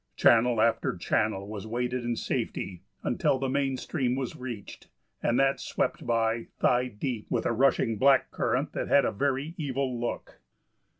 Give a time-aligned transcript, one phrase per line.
[0.15, 4.87] Channel after channel was waded in safety until the main stream was reached,
[5.21, 9.53] and that swept by, thigh deep, with a rushing black current that had a very
[9.59, 10.41] evil look.